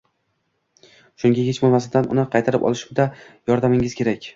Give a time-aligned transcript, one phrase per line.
[1.25, 3.11] Shunga kech bo`lmasidan, uni qaytarib olishimda
[3.53, 4.27] yordamingiz kerak